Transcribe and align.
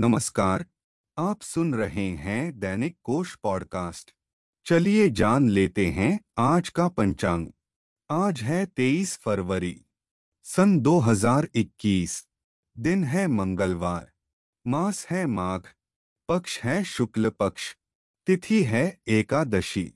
नमस्कार, 0.00 0.66
आप 1.18 1.42
सुन 1.42 1.74
रहे 1.74 2.10
हैं 2.10 2.58
दैनिक 2.58 2.96
कोश 3.04 3.34
पॉडकास्ट। 3.34 4.14
चलिए 4.66 5.10
जान 5.10 5.48
लेते 5.48 5.86
हैं 5.86 6.20
आज 6.38 6.68
का 6.68 6.88
पंचांग। 6.88 7.46
आज 8.10 8.42
है 8.42 8.66
23 8.66 9.18
फरवरी, 9.18 9.84
सन 10.42 10.80
2021 10.80 12.28
दिन 12.78 13.04
है 13.04 13.26
मंगलवार, 13.26 14.12
मास 14.66 15.06
है 15.06 15.26
माघ, 15.26 15.60
पक्ष 16.28 16.60
है 16.60 16.84
शुक्ल 16.84 17.30
पक्ष, 17.30 17.76
तिथि 18.26 18.62
है 18.62 19.00
एकादशी। 19.08 19.94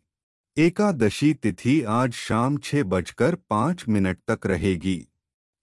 एकादशी 0.57 1.35
तिथि 1.35 1.83
आज 1.83 2.13
शाम 2.13 2.59
छह 2.59 2.83
बजकर 2.83 3.35
पाँच 3.35 3.85
मिनट 3.89 4.19
तक 4.31 4.47
रहेगी। 4.47 5.09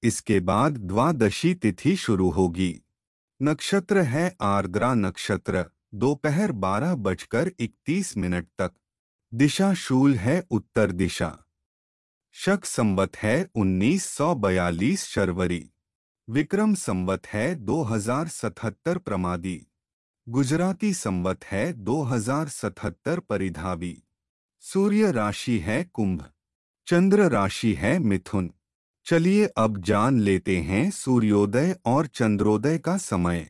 इसके 0.03 0.39
बाद 0.39 0.77
द्वादशी 0.77 1.55
तिथि 1.55 1.95
शुरू 1.95 2.29
होगी। 2.29 2.81
नक्षत्र 3.41 3.97
है 4.01 4.35
आर्द्रा 4.41 4.93
नक्षत्र, 4.93 5.65
दोपहर 5.93 6.51
बारह 6.51 6.95
बजकर 6.95 7.51
इकतीस 7.59 8.18
मिनट 8.18 8.47
तक। 8.57 8.71
दिशा 9.33 9.73
शूल 9.73 10.15
है 10.15 10.47
उत्तर 10.51 10.91
दिशा। 10.91 11.39
शक 12.31 12.65
संवत 12.65 13.17
है 13.17 13.50
उन्नीस 13.55 14.05
सौ 14.05 14.36
बयालीस 14.36 15.04
शर्वरी। 15.04 15.71
विक्रम 16.29 16.73
संवत 16.73 17.28
है 17.28 17.55
2077 17.55 18.97
प्रमादी। 18.97 19.67
गुजराती 20.29 20.93
संवत 20.93 21.45
है 21.45 21.73
2077 21.73 23.19
परिधावी। 23.19 24.03
सूर्य 24.59 25.11
राशि 25.11 25.59
है 25.59 25.83
कुंभ। 25.83 26.29
चंद्र 26.87 27.29
राशि 27.29 27.73
है 27.73 28.00
मिथुन। 28.00 28.53
चलिए 29.09 29.45
अब 29.45 29.77
जान 29.77 30.19
लेते 30.19 30.57
हैं 30.57 30.91
सूर्योदय 30.91 31.75
और 31.86 32.08
चंद्रोदय 32.08 32.77
का 32.77 32.97
समय। 32.97 33.50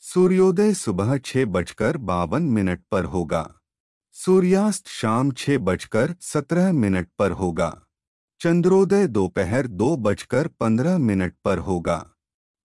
सूर्योदय 0.00 0.74
सुबह 0.74 1.18
छह 1.18 1.44
बजकर 1.44 1.96
बावन 1.96 2.42
मिनट 2.42 2.82
पर 2.90 3.04
होगा। 3.04 3.54
सूर्यास्त 4.12 4.88
शाम 4.88 5.30
छह 5.30 5.58
बजकर 5.58 6.14
सत्रह 6.20 6.72
मिनट 6.72 7.08
पर 7.18 7.30
होगा। 7.30 7.82
चंद्रोदय 8.40 9.06
दोपहर 9.06 9.66
दो 9.66 9.96
बजकर 9.96 10.48
पंद्रह 10.48 10.98
मिनट 10.98 11.34
पर 11.44 11.58
होगा। 11.58 12.10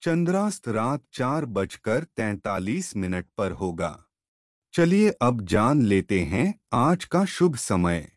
चंद्रास्त 0.02 0.68
रात 0.68 1.04
चार 1.14 1.46
बजकर 1.46 2.04
तैतालीस 2.04 2.98
मिनट 2.98 3.26
पर 3.38 3.52
होगा। 3.52 4.04
चलिए 4.74 5.10
अब 5.10 5.46
जान 5.46 5.82
लेते 5.82 6.22
हैं 6.22 6.60
आज 6.74 7.06
का 7.06 7.26
शुभ 7.26 7.56
समय। 7.56 8.13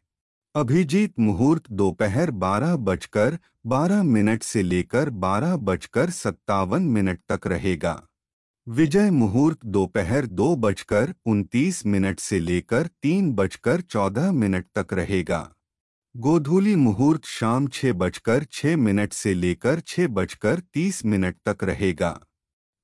अभिजीत 0.56 1.18
मुहूर्त 1.20 1.62
दोपहर 1.70 2.30
बारह 2.30 2.76
बजकर 2.76 3.38
बारह 3.66 4.02
मिनट 4.02 4.42
से 4.42 4.62
लेकर 4.62 5.10
बारह 5.10 5.56
बजकर 5.56 6.10
सत्तावन 6.10 6.82
मिनट 6.82 7.18
तक 7.28 7.46
रहेगा। 7.46 7.92
विजय 8.68 9.10
मुहूर्त 9.10 9.66
दोपहर 9.66 10.26
दो 10.26 10.56
बजकर 10.56 11.14
उनतीस 11.26 11.86
मिनट 11.86 12.20
से 12.20 12.40
लेकर 12.40 12.86
तीन 13.02 13.32
बजकर 13.32 13.80
चौदह 13.80 14.32
मिनट 14.32 14.66
तक 14.74 14.94
रहेगा। 14.94 15.52
गोधूली 16.14 16.74
मुहूर्त 16.76 17.24
शाम 17.24 17.68
छह 17.68 17.92
बजकर 17.92 18.44
छह 18.52 18.76
मिनट 18.76 19.12
से 19.12 19.34
लेकर 19.34 19.80
छह 19.80 20.08
बजकर 20.08 20.60
तीस 20.74 21.04
मिनट 21.04 21.36
तक 21.48 21.64
रहेगा। 21.64 22.18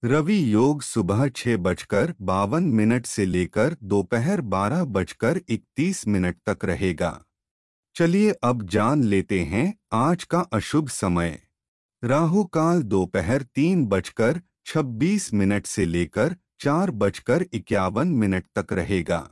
रवि 0.05 0.55
योग 0.55 0.83
सुबह 0.83 1.29
छह 1.29 1.57
बजकर 1.57 2.15
बावन 2.21 2.65
मिनट 2.65 3.07
से 3.07 3.27
लेकर 3.27 3.77
दोपहर 3.83 4.41
बारह 4.41 4.85
बजकर 4.85 5.41
इकतीस 5.49 6.09
मिनट 6.09 6.37
तक 6.47 6.65
रहेगा। 6.65 7.23
चलिए 7.95 8.33
अब 8.33 8.63
जान 8.63 9.05
लेते 9.05 9.41
हैं 9.41 9.79
आज 9.93 10.25
का 10.25 10.41
अशुभ 10.41 10.89
समय। 10.89 11.43
राहु 12.05 12.45
काल 12.45 12.83
दोपहर 12.83 13.43
तीन 13.43 13.87
बजकर 13.87 14.41
छब्बीस 14.67 15.35
मिनट 15.35 15.67
से 15.67 15.85
लेकर 15.85 16.37
चार 16.61 16.91
बजकर 16.91 17.47
इक्यावन 17.53 18.09
मिनट 18.09 18.45
तक 18.59 18.73
रहेगा। 18.73 19.31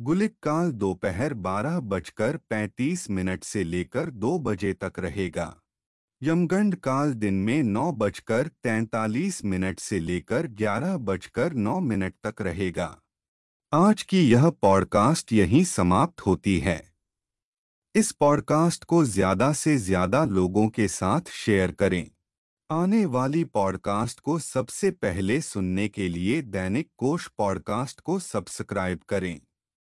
गुलिक 0.00 0.34
काल 0.42 0.72
दोपहर 0.72 1.34
बारह 1.34 1.80
बजकर 1.80 2.36
पैंतीस 2.36 3.10
मिनट 3.10 3.44
से 3.44 3.64
लेकर 3.64 4.10
दो 4.10 4.38
बजे 4.38 4.72
तक 4.72 4.92
रहेगा। 4.98 5.56
यमगंड 6.22 6.74
काल 6.74 7.14
दिन 7.14 7.34
में 7.34 7.62
नौ 7.62 7.92
बजकर 7.92 8.46
तैतालीस 8.46 9.44
मिनट 9.44 9.80
से 9.80 9.98
लेकर 10.00 10.46
ग्यारह 10.46 10.96
बजकर 10.96 11.52
नौ 11.52 11.80
मिनट 11.80 12.14
तक 12.26 12.42
रहेगा। 12.42 12.98
आज 13.72 14.02
की 14.02 14.30
यह 14.30 14.50
पॉडकास्ट 14.50 15.32
यहीं 15.32 15.64
समाप्त 15.64 16.20
होती 16.20 16.58
है। 16.58 16.87
इस 17.94 18.12
पॉडकास्ट 18.12 18.84
को 18.84 19.04
ज़्यादा 19.04 19.52
से 19.52 19.76
ज़्यादा 19.76 20.24
लोगों 20.24 20.68
के 20.68 20.88
साथ 20.88 21.30
शेयर 21.30 21.70
करें। 21.72 22.10
आने 22.70 23.06
वाली 23.06 23.44
पॉडकास्ट 23.44 24.20
को 24.20 24.38
सबसे 24.38 24.90
पहले 24.90 25.40
सुनने 25.40 25.88
के 25.88 26.08
लिए 26.08 26.42
दैनिक 26.42 26.88
कोश 26.98 27.28
पॉडकास्ट 27.38 28.00
को 28.00 28.18
सब्सक्राइब 28.18 29.00
करें। 29.08 29.40